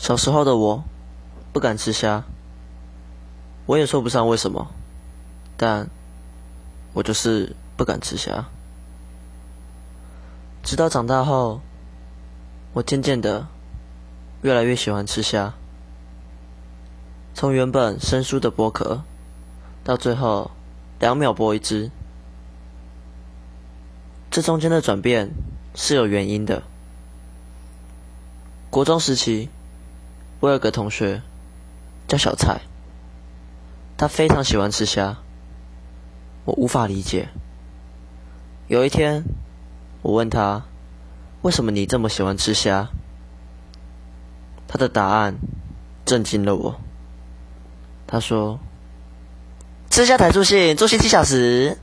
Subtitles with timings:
[0.00, 0.82] 小时候的我
[1.52, 2.24] 不敢吃虾，
[3.66, 4.66] 我也说不上为什么，
[5.58, 5.90] 但
[6.94, 8.46] 我就是不敢吃虾。
[10.62, 11.60] 直到长大后，
[12.72, 13.46] 我渐渐的
[14.40, 15.52] 越来越喜欢吃虾，
[17.34, 19.02] 从原本生疏的剥壳，
[19.84, 20.50] 到最后
[20.98, 21.90] 两秒剥一只，
[24.30, 25.30] 这中间的转变
[25.74, 26.62] 是有原因的。
[28.70, 29.50] 国中时期，
[30.40, 31.20] 我有个同学
[32.08, 32.62] 叫小蔡，
[33.98, 35.18] 他非常喜欢吃虾，
[36.46, 37.28] 我无法理解。
[38.66, 39.22] 有一天，
[40.00, 40.64] 我问他
[41.42, 42.88] ：“为什么你这么喜欢吃虾？”
[44.66, 45.36] 他的答案
[46.06, 46.80] 震惊了我。
[48.06, 48.60] 他说
[49.90, 51.76] ：“吃虾台助兴，助兴七小时。”